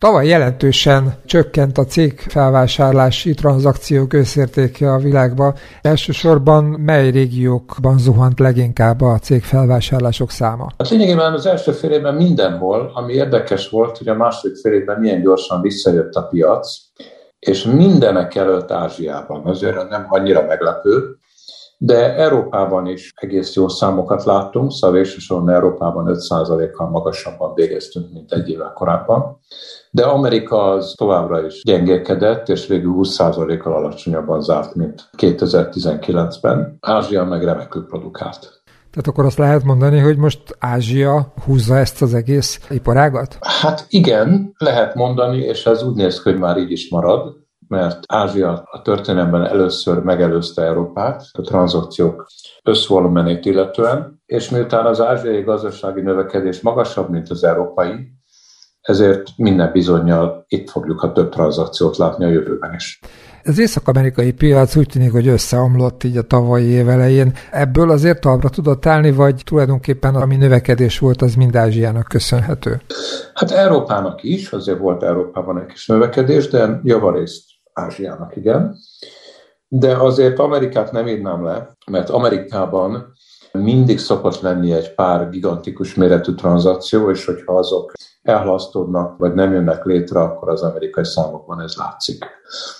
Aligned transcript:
Tavaly 0.00 0.26
jelentősen 0.26 1.14
csökkent 1.24 1.78
a 1.78 1.84
cég 1.84 2.18
felvásárlási 2.18 3.34
tranzakciók 3.34 4.12
összértéke 4.12 4.92
a 4.92 4.98
világban. 4.98 5.54
Elsősorban 5.82 6.64
mely 6.64 7.10
régiókban 7.10 7.98
zuhant 7.98 8.38
leginkább 8.38 9.00
a 9.00 9.18
cég 9.18 9.42
felvásárlások 9.42 10.30
száma? 10.30 10.66
Hát 10.78 10.88
lényegében 10.88 11.32
az 11.32 11.46
első 11.46 11.72
fél 11.72 11.90
évben 11.90 12.14
mindenhol, 12.14 12.90
ami 12.94 13.12
érdekes 13.12 13.68
volt, 13.68 13.98
hogy 13.98 14.08
a 14.08 14.14
második 14.14 14.56
fél 14.56 14.72
évben 14.72 15.00
milyen 15.00 15.22
gyorsan 15.22 15.60
visszajött 15.60 16.14
a 16.14 16.22
piac, 16.22 16.78
és 17.38 17.64
mindenek 17.64 18.34
előtt 18.34 18.70
Ázsiában. 18.70 19.46
Azért 19.46 19.88
nem 19.88 20.06
annyira 20.08 20.46
meglepő, 20.46 21.16
de 21.82 22.14
Európában 22.14 22.86
is 22.86 23.12
egész 23.14 23.54
jó 23.54 23.68
számokat 23.68 24.24
láttunk, 24.24 24.72
szóval 24.72 24.96
végsősorban 24.96 25.54
Európában 25.54 26.06
5%-kal 26.08 26.88
magasabban 26.88 27.54
végeztünk, 27.54 28.12
mint 28.12 28.32
egy 28.32 28.48
évvel 28.48 28.72
korábban. 28.72 29.38
De 29.90 30.02
Amerika 30.02 30.70
az 30.70 30.94
továbbra 30.96 31.46
is 31.46 31.62
gyengélkedett, 31.64 32.48
és 32.48 32.66
végül 32.66 32.94
20%-kal 32.96 33.72
alacsonyabban 33.72 34.42
zárt, 34.42 34.74
mint 34.74 35.08
2019-ben. 35.16 36.76
Ázsia 36.80 37.24
meg 37.24 37.44
remekül 37.44 37.86
produkált. 37.86 38.62
Tehát 38.90 39.08
akkor 39.08 39.24
azt 39.24 39.38
lehet 39.38 39.64
mondani, 39.64 39.98
hogy 39.98 40.16
most 40.16 40.56
Ázsia 40.58 41.32
húzza 41.44 41.76
ezt 41.76 42.02
az 42.02 42.14
egész 42.14 42.60
iparágat? 42.70 43.36
Hát 43.40 43.86
igen, 43.88 44.54
lehet 44.58 44.94
mondani, 44.94 45.38
és 45.38 45.66
ez 45.66 45.82
úgy 45.82 45.94
néz 45.94 46.22
ki, 46.22 46.30
hogy 46.30 46.38
már 46.38 46.56
így 46.56 46.70
is 46.70 46.90
marad 46.90 47.39
mert 47.70 47.98
Ázsia 48.06 48.62
a 48.70 48.82
történelemben 48.82 49.46
először 49.46 49.98
megelőzte 49.98 50.62
Európát 50.62 51.22
a 51.32 51.40
tranzakciók 51.40 52.26
összvolumenét 52.62 53.44
illetően, 53.44 54.22
és 54.26 54.50
miután 54.50 54.86
az 54.86 55.00
ázsiai 55.00 55.42
gazdasági 55.42 56.00
növekedés 56.00 56.60
magasabb, 56.60 57.10
mint 57.10 57.30
az 57.30 57.44
európai, 57.44 58.12
ezért 58.80 59.22
minden 59.36 59.72
bizonyal 59.72 60.44
itt 60.48 60.70
fogjuk 60.70 61.02
a 61.02 61.12
több 61.12 61.28
tranzakciót 61.28 61.96
látni 61.96 62.24
a 62.24 62.28
jövőben 62.28 62.74
is. 62.74 63.00
Az 63.44 63.58
észak-amerikai 63.58 64.32
piac 64.32 64.76
úgy 64.76 64.88
tűnik, 64.88 65.12
hogy 65.12 65.28
összeomlott 65.28 66.04
így 66.04 66.16
a 66.16 66.22
tavalyi 66.22 66.66
év 66.66 66.88
elején. 66.88 67.32
Ebből 67.50 67.90
azért 67.90 68.20
talpra 68.20 68.48
tudott 68.48 68.86
állni, 68.86 69.10
vagy 69.10 69.42
tulajdonképpen 69.44 70.14
ami 70.14 70.36
növekedés 70.36 70.98
volt, 70.98 71.22
az 71.22 71.34
mind 71.34 71.56
Ázsiának 71.56 72.08
köszönhető? 72.08 72.80
Hát 73.34 73.50
Európának 73.50 74.22
is, 74.22 74.52
azért 74.52 74.78
volt 74.78 75.02
Európában 75.02 75.58
egy 75.58 75.66
kis 75.66 75.86
növekedés, 75.86 76.48
de 76.48 76.80
javarészt 76.82 77.49
Ázsiának, 77.80 78.36
igen. 78.36 78.76
De 79.68 79.96
azért 79.96 80.38
Amerikát 80.38 80.92
nem 80.92 81.08
írnám 81.08 81.44
le, 81.44 81.76
mert 81.90 82.10
Amerikában 82.10 83.12
mindig 83.52 83.98
szokott 83.98 84.40
lenni 84.40 84.72
egy 84.72 84.94
pár 84.94 85.30
gigantikus 85.30 85.94
méretű 85.94 86.34
tranzakció, 86.34 87.10
és 87.10 87.24
hogyha 87.24 87.56
azok 87.56 87.92
elhalasztódnak, 88.22 89.18
vagy 89.18 89.34
nem 89.34 89.52
jönnek 89.52 89.84
létre, 89.84 90.20
akkor 90.20 90.48
az 90.48 90.62
amerikai 90.62 91.04
számokban 91.04 91.60
ez 91.60 91.74
látszik. 91.76 92.24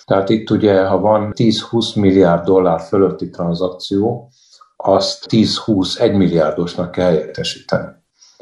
Tehát 0.05 0.28
itt 0.28 0.51
ugye, 0.51 0.87
ha 0.87 0.98
van 0.98 1.33
10-20 1.34 2.01
milliárd 2.01 2.45
dollár 2.45 2.81
fölötti 2.81 3.31
tranzakció, 3.31 4.31
azt 4.77 5.27
10-20-1 5.28 6.17
milliárdosnak 6.17 6.91
kell 6.91 7.06
helyettesíteni. 7.06 7.89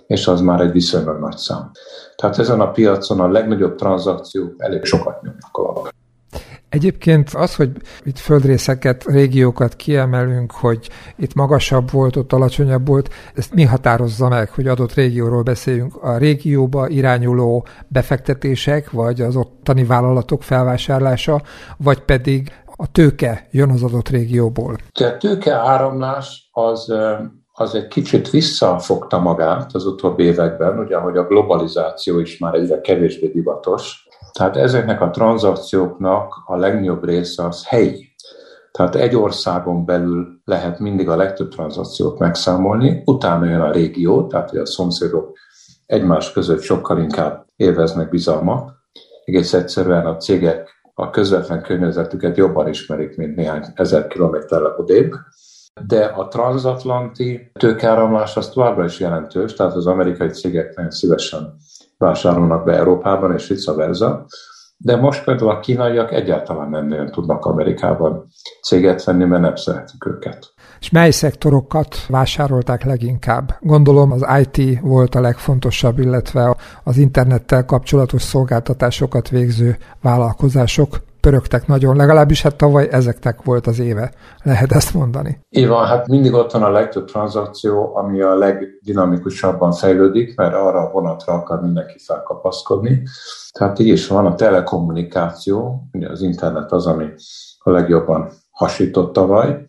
És 0.07 0.27
az 0.27 0.41
már 0.41 0.61
egy 0.61 0.73
viszonylag 0.73 1.19
nagy 1.19 1.37
szám. 1.37 1.71
Tehát 2.17 2.39
ezen 2.39 2.61
a 2.61 2.71
piacon 2.71 3.21
a 3.21 3.29
legnagyobb 3.29 3.75
tranzakciók 3.75 4.55
elég 4.57 4.85
sokat 4.85 5.23
nyomnak 5.23 5.57
a 5.57 5.91
Egyébként 6.69 7.31
az, 7.35 7.55
hogy 7.57 7.71
itt 8.05 8.19
földrészeket, 8.19 9.05
régiókat 9.05 9.77
kiemelünk, 9.77 10.53
hogy 10.53 10.89
itt 11.17 11.35
magasabb 11.35 11.91
volt, 11.91 12.17
ott 12.17 12.33
alacsonyabb 12.33 12.87
volt, 12.87 13.09
ezt 13.35 13.55
mi 13.55 13.65
határozza 13.65 14.29
meg, 14.29 14.51
hogy 14.51 14.67
adott 14.67 14.95
régióról 14.95 15.43
beszéljünk? 15.43 15.97
A 16.03 16.17
régióba 16.17 16.89
irányuló 16.89 17.67
befektetések, 17.87 18.91
vagy 18.91 19.21
az 19.21 19.37
ottani 19.37 19.85
vállalatok 19.85 20.43
felvásárlása, 20.43 21.43
vagy 21.77 22.01
pedig 22.01 22.53
a 22.77 22.91
tőke 22.93 23.47
jön 23.51 23.71
az 23.71 23.83
adott 23.83 24.09
régióból? 24.09 24.77
A 24.93 25.17
tőke 25.17 25.55
áramlás 25.55 26.49
az 26.53 26.93
az 27.61 27.75
egy 27.75 27.89
kicsit 27.89 28.31
visszafogta 28.31 29.19
magát 29.19 29.75
az 29.75 29.87
utóbbi 29.87 30.25
években, 30.25 30.79
ugye, 30.79 30.97
hogy 30.97 31.17
a 31.17 31.27
globalizáció 31.27 32.19
is 32.19 32.39
már 32.39 32.55
egyre 32.55 32.81
kevésbé 32.81 33.27
divatos, 33.27 34.08
tehát 34.39 34.57
ezeknek 34.57 35.01
a 35.01 35.11
tranzakcióknak 35.11 36.35
a 36.47 36.57
legnagyobb 36.57 37.05
része 37.05 37.45
az 37.45 37.67
helyi. 37.67 38.15
Tehát 38.73 38.95
egy 38.95 39.17
országon 39.17 39.85
belül 39.85 40.41
lehet 40.45 40.79
mindig 40.79 41.09
a 41.09 41.17
legtöbb 41.17 41.49
tranzakciót 41.49 42.19
megszámolni, 42.19 43.03
utána 43.05 43.45
jön 43.45 43.61
a 43.61 43.71
régió, 43.71 44.27
tehát 44.27 44.51
hogy 44.51 44.59
a 44.59 44.67
szomszédok 44.67 45.39
egymás 45.87 46.33
között 46.33 46.61
sokkal 46.61 46.99
inkább 46.99 47.47
élveznek 47.57 48.09
bizalmat. 48.09 48.71
Egész 49.25 49.53
egyszerűen 49.53 50.07
a 50.07 50.17
cégek 50.17 50.69
a 50.95 51.11
közvetlen 51.11 51.63
környezetüket 51.63 52.37
jobban 52.37 52.69
ismerik, 52.69 53.17
mint 53.17 53.37
néhány 53.37 53.65
ezer 53.75 54.07
kilométerre 54.07 54.69
odébb. 54.77 55.13
De 55.87 56.05
a 56.05 56.29
transatlanti 56.29 57.51
tőkáramlás 57.59 58.37
az 58.37 58.49
továbbra 58.49 58.85
is 58.85 59.01
jelentős, 59.01 59.53
tehát 59.53 59.75
az 59.75 59.87
amerikai 59.87 60.29
cégek 60.29 60.77
nagyon 60.77 60.91
szívesen 60.91 61.57
vásárolnak 61.99 62.65
be 62.65 62.77
Európában, 62.77 63.33
és 63.33 63.49
vice 63.49 63.73
versa. 63.73 64.27
De 64.77 64.97
most 64.97 65.25
például 65.25 65.51
a 65.51 65.61
kínaiak 65.61 66.13
egyáltalán 66.13 66.71
nem 66.71 66.87
nagyon 66.87 67.11
tudnak 67.11 67.45
Amerikában 67.45 68.27
céget 68.63 69.05
venni, 69.05 69.25
mert 69.25 69.43
nem 69.43 69.57
szeretik 69.57 70.07
őket. 70.07 70.53
És 70.81 70.91
mely 70.91 71.11
szektorokat 71.11 71.97
vásárolták 72.09 72.85
leginkább? 72.85 73.57
Gondolom 73.61 74.13
az 74.13 74.27
IT 74.41 74.81
volt 74.81 75.15
a 75.15 75.21
legfontosabb, 75.21 75.99
illetve 75.99 76.57
az 76.85 76.97
internettel 76.97 77.65
kapcsolatos 77.65 78.23
szolgáltatásokat 78.23 79.29
végző 79.29 79.77
vállalkozások 80.03 81.07
pörögtek 81.29 81.67
nagyon, 81.67 81.97
legalábbis 81.97 82.43
hát 82.43 82.57
tavaly 82.57 82.89
ezeknek 82.91 83.43
volt 83.43 83.67
az 83.67 83.79
éve, 83.79 84.13
lehet 84.43 84.73
ezt 84.73 84.95
mondani. 84.95 85.39
Így 85.51 85.69
van, 85.69 85.87
hát 85.87 86.07
mindig 86.07 86.33
ott 86.33 86.51
van 86.51 86.63
a 86.63 86.71
legtöbb 86.71 87.07
tranzakció, 87.07 87.97
ami 87.97 88.21
a 88.21 88.35
legdinamikusabban 88.35 89.73
fejlődik, 89.73 90.37
mert 90.37 90.55
arra 90.55 90.81
a 90.81 90.91
vonatra 90.91 91.33
akar 91.33 91.61
mindenki 91.61 91.99
felkapaszkodni. 91.99 93.03
Tehát 93.59 93.79
így 93.79 93.89
is 93.89 94.07
van 94.07 94.27
a 94.27 94.35
telekommunikáció, 94.35 95.89
ugye 95.93 96.09
az 96.09 96.23
internet 96.23 96.73
az, 96.73 96.87
ami 96.87 97.07
a 97.59 97.71
legjobban 97.71 98.31
hasított 98.51 99.13
tavaly, 99.13 99.67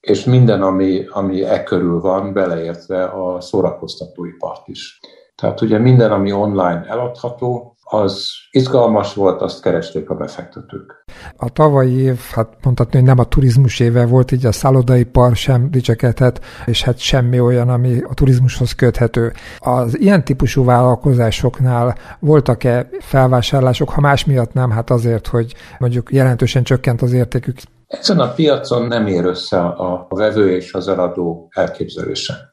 és 0.00 0.24
minden, 0.24 0.62
ami, 0.62 1.06
ami 1.10 1.44
e 1.44 1.62
körül 1.62 2.00
van, 2.00 2.32
beleértve 2.32 3.04
a 3.04 3.40
szórakoztatóipart 3.40 4.68
is. 4.68 5.00
Tehát 5.34 5.60
ugye 5.60 5.78
minden, 5.78 6.12
ami 6.12 6.32
online 6.32 6.84
eladható, 6.88 7.76
az 7.90 8.30
izgalmas 8.50 9.14
volt, 9.14 9.40
azt 9.40 9.62
keresték 9.62 10.10
a 10.10 10.14
befektetők. 10.14 11.04
A 11.36 11.48
tavalyi 11.48 12.00
év, 12.00 12.20
hát 12.32 12.48
mondhatni, 12.62 12.98
hogy 12.98 13.08
nem 13.08 13.18
a 13.18 13.24
turizmus 13.24 13.80
éve 13.80 14.06
volt, 14.06 14.32
így 14.32 14.46
a 14.46 14.52
szállodaipar 14.52 15.36
sem 15.36 15.70
dicsekedhet, 15.70 16.40
és 16.66 16.82
hát 16.82 16.98
semmi 16.98 17.40
olyan, 17.40 17.68
ami 17.68 18.00
a 18.08 18.14
turizmushoz 18.14 18.72
köthető. 18.72 19.32
Az 19.58 19.98
ilyen 19.98 20.24
típusú 20.24 20.64
vállalkozásoknál 20.64 21.96
voltak-e 22.20 22.88
felvásárlások, 23.00 23.90
ha 23.90 24.00
más 24.00 24.24
miatt 24.24 24.52
nem, 24.52 24.70
hát 24.70 24.90
azért, 24.90 25.26
hogy 25.26 25.54
mondjuk 25.78 26.12
jelentősen 26.12 26.62
csökkent 26.62 27.02
az 27.02 27.12
értékük? 27.12 27.56
Ezen 27.86 28.20
a 28.20 28.32
piacon 28.32 28.86
nem 28.86 29.06
ér 29.06 29.24
össze 29.24 29.60
a 29.60 30.06
vevő 30.08 30.56
és 30.56 30.74
az 30.74 30.88
eladó 30.88 31.48
elképzelése. 31.54 32.50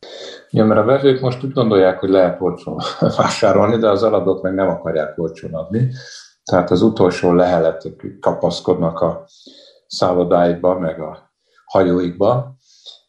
Ja, 0.56 0.66
mert 0.66 0.80
a 0.80 0.84
vevők 0.84 1.22
most 1.22 1.44
úgy 1.44 1.52
gondolják, 1.52 2.00
hogy 2.00 2.10
lehet 2.10 2.42
olcsón 2.42 2.78
vásárolni, 3.18 3.78
de 3.78 3.90
az 3.90 4.04
eladók 4.04 4.42
meg 4.42 4.54
nem 4.54 4.70
akarják 4.70 5.18
olcsón 5.18 5.54
adni. 5.54 5.92
Tehát 6.44 6.72
az 6.72 6.82
utolsó 6.82 7.34
leheletek 7.34 8.18
kapaszkodnak 8.20 9.00
a 9.00 9.26
szállodáikba, 9.88 10.80
meg 10.80 11.00
a 11.00 11.32
hajóikba. 11.66 12.56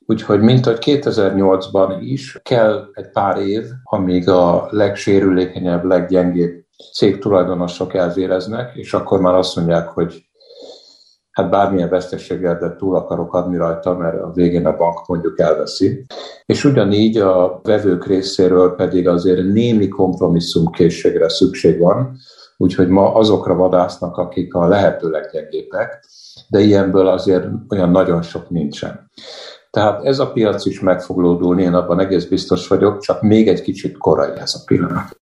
Úgyhogy, 0.06 0.40
mint 0.40 0.64
hogy 0.64 0.78
2008-ban 0.80 1.96
is 2.00 2.38
kell 2.42 2.88
egy 2.92 3.10
pár 3.10 3.38
év, 3.38 3.64
amíg 3.82 4.28
a 4.28 4.66
legsérülékenyebb, 4.70 5.84
leggyengébb 5.84 6.64
cégtulajdonosok 6.92 7.94
elvéreznek, 7.94 8.74
és 8.74 8.94
akkor 8.94 9.20
már 9.20 9.34
azt 9.34 9.56
mondják, 9.56 9.88
hogy 9.88 10.25
hát 11.36 11.50
bármilyen 11.50 11.88
veszteséggel, 11.88 12.58
de 12.58 12.76
túl 12.76 12.96
akarok 12.96 13.34
adni 13.34 13.56
rajta, 13.56 13.94
mert 13.94 14.22
a 14.22 14.30
végén 14.34 14.66
a 14.66 14.76
bank 14.76 15.06
mondjuk 15.06 15.40
elveszi. 15.40 16.06
És 16.46 16.64
ugyanígy 16.64 17.16
a 17.16 17.60
vevők 17.62 18.06
részéről 18.06 18.74
pedig 18.74 19.08
azért 19.08 19.52
némi 19.52 19.88
kompromisszumkészségre 19.88 21.28
szükség 21.28 21.78
van, 21.78 22.16
úgyhogy 22.56 22.88
ma 22.88 23.14
azokra 23.14 23.54
vadásznak, 23.54 24.16
akik 24.16 24.54
a 24.54 24.68
lehető 24.68 25.10
leggyengébbek, 25.10 26.04
de 26.48 26.60
ilyenből 26.60 27.06
azért 27.06 27.46
olyan 27.68 27.90
nagyon 27.90 28.22
sok 28.22 28.50
nincsen. 28.50 29.10
Tehát 29.70 30.04
ez 30.04 30.18
a 30.18 30.32
piac 30.32 30.66
is 30.66 30.80
meg 30.80 31.02
fog 31.02 31.18
lódulni, 31.18 31.62
én 31.62 31.74
abban 31.74 32.00
egész 32.00 32.24
biztos 32.24 32.68
vagyok, 32.68 32.98
csak 33.00 33.22
még 33.22 33.48
egy 33.48 33.62
kicsit 33.62 33.98
korai 33.98 34.38
ez 34.38 34.54
a 34.54 34.64
pillanat. 34.66 35.20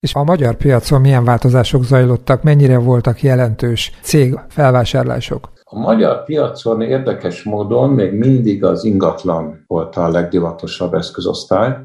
És 0.00 0.14
a 0.14 0.24
magyar 0.24 0.54
piacon 0.54 1.00
milyen 1.00 1.24
változások 1.24 1.84
zajlottak, 1.84 2.42
mennyire 2.42 2.78
voltak 2.78 3.22
jelentős 3.22 3.92
cég 4.00 4.38
felvásárlások? 4.48 5.51
A 5.74 5.78
magyar 5.78 6.24
piacon 6.24 6.80
érdekes 6.80 7.42
módon 7.42 7.90
még 7.90 8.12
mindig 8.12 8.64
az 8.64 8.84
ingatlan 8.84 9.64
volt 9.66 9.96
a 9.96 10.08
legdivatosabb 10.08 10.94
eszközosztály. 10.94 11.76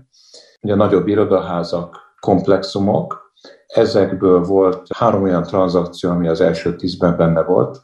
Ugye 0.62 0.75
nagyobb 0.75 1.07
irodaházak, 1.07 1.98
komplexumok, 2.19 3.34
ezekből 3.68 4.42
volt 4.42 4.81
három 4.95 5.24
olyan 5.24 5.44
tranzakció, 5.44 6.10
ami 6.10 6.28
az 6.28 6.42
első 6.42 6.75
tízben 6.75 7.18
benne 7.18 7.44
volt, 7.44 7.81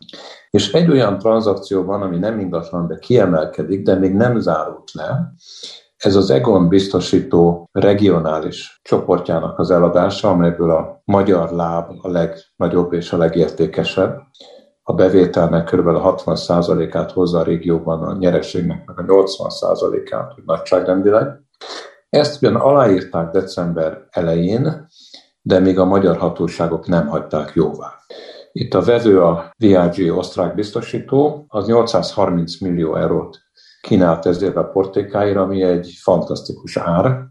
és 0.50 0.74
egy 0.74 0.90
olyan 0.90 1.18
tranzakció 1.18 1.84
van, 1.84 2.02
ami 2.02 2.18
nem 2.18 2.40
ingatlan, 2.40 2.88
de 2.88 2.98
kiemelkedik, 3.00 3.84
de 3.84 3.96
még 3.96 4.14
nem 4.14 4.40
zárult 4.40 4.92
le, 4.92 5.34
ez 5.98 6.16
az 6.16 6.30
Egon 6.30 6.68
biztosító 6.68 7.70
regionális 7.72 8.80
csoportjának 8.84 9.60
az 9.60 9.72
eladása, 9.72 10.30
amelyből 10.30 10.72
a 10.72 11.02
magyar 11.06 11.52
láb 11.52 11.90
a 12.02 12.10
legnagyobb 12.10 12.94
és 12.94 13.14
a 13.14 13.18
legértékesebb. 13.18 14.18
A 14.86 14.94
bevételnek 14.94 15.66
kb. 15.66 15.88
a 15.88 16.16
60%-át 16.16 17.12
hozza 17.12 17.40
a 17.40 17.44
régióban, 17.44 18.04
a 18.04 18.18
nyereségnek 18.18 18.86
meg 18.86 19.00
a 19.00 19.14
80%-át, 19.14 20.34
nagyságrendileg. 20.46 21.42
Ezt 22.10 22.42
ugyan 22.42 22.56
aláírták 22.56 23.32
december 23.32 24.08
elején, 24.10 24.88
de 25.42 25.60
még 25.60 25.80
a 25.80 25.86
magyar 25.86 26.18
hatóságok 26.18 26.88
nem 26.88 27.08
hagyták 27.08 27.52
jóvá. 27.56 27.94
Itt 28.52 28.74
a 28.74 28.82
vevő 28.82 29.22
a 29.22 29.52
VIG 29.58 30.18
osztrák 30.18 30.56
biztosító, 30.56 31.46
az 31.48 31.66
830 31.66 32.60
millió 32.60 32.96
eurót 32.96 33.38
kínált 33.82 34.26
ezért 34.26 34.56
a 34.56 34.64
portékáira, 34.64 35.42
ami 35.42 35.64
egy 35.64 35.98
fantasztikus 36.02 36.78
ár, 36.78 37.26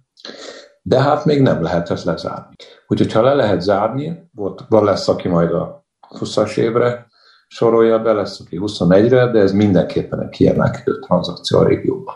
de 0.83 1.01
hát 1.01 1.25
még 1.25 1.43
nem 1.43 1.63
lehetett 1.63 2.03
lezárni. 2.03 2.55
Úgyhogy 2.87 3.13
ha 3.13 3.23
le 3.23 3.35
lehet 3.35 3.61
zárni, 3.61 4.31
volt, 4.35 4.65
van 4.69 4.85
lesz, 4.85 5.09
aki 5.09 5.29
majd 5.29 5.53
a 5.53 5.87
20-as 6.09 6.57
évre 6.57 7.07
sorolja 7.55 7.99
be, 7.99 8.13
lesz, 8.13 8.41
aki 8.41 8.59
21-re, 8.61 9.31
de 9.31 9.39
ez 9.41 9.53
mindenképpen 9.53 10.21
egy 10.21 10.29
kiemelkedő 10.29 10.99
tranzakció 10.99 11.59
a 11.59 11.65
régióban. 11.65 12.15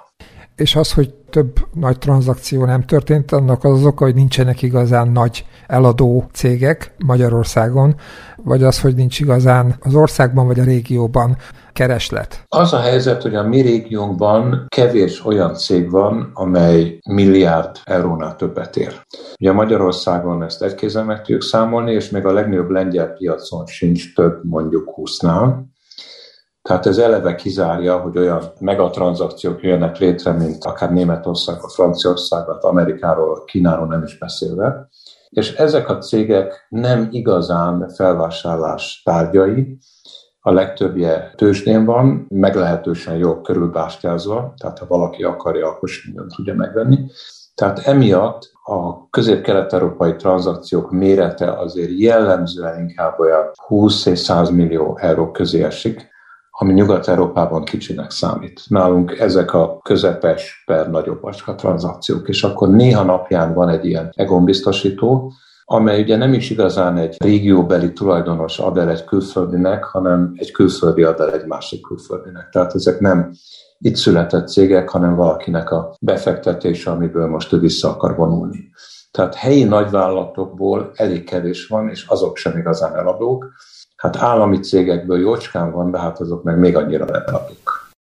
És 0.56 0.76
az, 0.76 0.92
hogy 0.92 1.14
több 1.30 1.52
nagy 1.72 1.98
tranzakció 1.98 2.64
nem 2.64 2.82
történt, 2.82 3.32
annak 3.32 3.64
az, 3.64 3.72
az 3.72 3.84
oka, 3.84 4.04
hogy 4.04 4.14
nincsenek 4.14 4.62
igazán 4.62 5.08
nagy 5.08 5.44
eladó 5.66 6.24
cégek 6.32 6.94
Magyarországon, 7.06 7.94
vagy 8.36 8.62
az, 8.62 8.80
hogy 8.80 8.94
nincs 8.94 9.20
igazán 9.20 9.74
az 9.80 9.94
országban 9.94 10.46
vagy 10.46 10.58
a 10.58 10.64
régióban 10.64 11.36
kereslet? 11.72 12.44
Az 12.48 12.72
a 12.72 12.80
helyzet, 12.80 13.22
hogy 13.22 13.34
a 13.34 13.42
mi 13.42 13.60
régiónkban 13.60 14.66
kevés 14.68 15.24
olyan 15.24 15.54
cég 15.54 15.90
van, 15.90 16.30
amely 16.34 16.98
milliárd 17.08 17.76
eurónál 17.84 18.36
többet 18.36 18.76
ér. 18.76 19.00
Ugye 19.40 19.52
Magyarországon 19.52 20.42
ezt 20.42 20.62
egy 20.62 20.74
kézzel 20.74 21.04
meg 21.04 21.16
tudjuk 21.16 21.42
számolni, 21.42 21.92
és 21.92 22.10
még 22.10 22.24
a 22.24 22.32
legnagyobb 22.32 22.70
lengyel 22.70 23.12
piacon 23.12 23.66
sincs 23.66 24.14
több 24.14 24.40
mondjuk 24.42 24.92
20-nál. 24.96 25.54
Tehát 26.66 26.86
ez 26.86 26.98
eleve 26.98 27.34
kizárja, 27.34 27.98
hogy 27.98 28.18
olyan 28.18 28.42
megatranszakciók 28.58 29.62
jönnek 29.62 29.98
létre, 29.98 30.32
mint 30.32 30.64
akár 30.64 30.92
Németország, 30.92 31.56
a 31.62 31.68
Franciaország, 31.68 32.48
Amerikáról, 32.60 33.44
Kínáról 33.44 33.86
nem 33.86 34.02
is 34.02 34.18
beszélve. 34.18 34.88
És 35.28 35.54
ezek 35.54 35.88
a 35.88 35.98
cégek 35.98 36.66
nem 36.68 37.08
igazán 37.10 37.88
felvásárlás 37.88 39.02
tárgyai, 39.04 39.78
a 40.40 40.52
legtöbbje 40.52 41.32
tőzsdén 41.36 41.84
van, 41.84 42.26
meglehetősen 42.28 43.16
jól 43.16 43.40
körülbástyázva, 43.40 44.54
tehát 44.56 44.78
ha 44.78 44.86
valaki 44.88 45.22
akarja, 45.22 45.68
akkor 45.68 45.88
sem 45.88 46.26
tudja 46.36 46.54
megvenni. 46.54 46.98
Tehát 47.54 47.78
emiatt 47.78 48.50
a 48.64 49.08
közép-kelet-európai 49.08 50.16
tranzakciók 50.16 50.90
mérete 50.90 51.52
azért 51.52 51.98
jellemzően 51.98 52.80
inkább 52.80 53.18
olyan 53.18 53.50
20 53.66 54.06
és 54.06 54.18
100 54.18 54.50
millió 54.50 54.98
euró 55.00 55.30
közé 55.30 55.62
esik, 55.62 56.14
ami 56.58 56.72
Nyugat-Európában 56.72 57.64
kicsinek 57.64 58.10
számít. 58.10 58.60
Nálunk 58.68 59.18
ezek 59.18 59.54
a 59.54 59.78
közepes 59.82 60.62
per 60.66 60.90
nagyobb 60.90 61.24
acska 61.24 61.54
tranzakciók, 61.54 62.28
és 62.28 62.42
akkor 62.42 62.68
néha 62.68 63.02
napján 63.02 63.54
van 63.54 63.68
egy 63.68 63.84
ilyen 63.84 64.10
Egon 64.14 64.44
biztosító, 64.44 65.32
amely 65.64 66.02
ugye 66.02 66.16
nem 66.16 66.32
is 66.32 66.50
igazán 66.50 66.96
egy 66.96 67.16
régióbeli 67.18 67.92
tulajdonos 67.92 68.58
ad 68.58 68.78
el 68.78 68.90
egy 68.90 69.04
külföldinek, 69.04 69.84
hanem 69.84 70.32
egy 70.34 70.50
külföldi 70.50 71.02
ad 71.02 71.20
el 71.20 71.32
egy 71.32 71.46
másik 71.46 71.82
külföldinek. 71.82 72.48
Tehát 72.48 72.74
ezek 72.74 73.00
nem 73.00 73.30
itt 73.78 73.96
született 73.96 74.48
cégek, 74.48 74.88
hanem 74.88 75.14
valakinek 75.14 75.70
a 75.70 75.94
befektetése, 76.00 76.90
amiből 76.90 77.26
most 77.26 77.52
ő 77.52 77.58
vissza 77.58 77.88
akar 77.88 78.16
vonulni. 78.16 78.70
Tehát 79.10 79.34
helyi 79.34 79.64
nagyvállalatokból 79.64 80.90
elég 80.94 81.24
kevés 81.24 81.66
van, 81.66 81.88
és 81.88 82.06
azok 82.06 82.36
sem 82.36 82.58
igazán 82.58 82.96
eladók. 82.96 83.52
Hát 84.06 84.16
állami 84.16 84.58
cégekből 84.58 85.18
jócskán 85.18 85.72
van, 85.72 85.90
de 85.90 85.98
hát 85.98 86.20
azok 86.20 86.42
meg 86.42 86.58
még 86.58 86.76
annyira 86.76 87.04
nem 87.04 87.22
eladók. 87.26 87.75